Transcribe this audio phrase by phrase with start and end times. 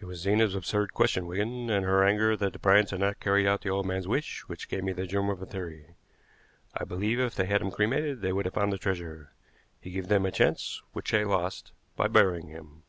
[0.00, 3.46] It was Zena's absurd question, Wigan, and her anger that the Bryants had not carried
[3.46, 5.94] out the old man's wish, which gave me the germ of a theory.
[6.76, 9.32] I believe if they had had him cremated they would have found the treasure.
[9.80, 12.82] He gave them a chance which they lost by burying him."